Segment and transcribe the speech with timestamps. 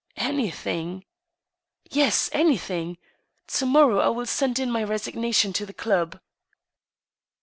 [0.31, 1.05] "Anything?""
[1.91, 2.97] Yes, anything.
[3.49, 6.19] To morrow I will send in my resignation to the club."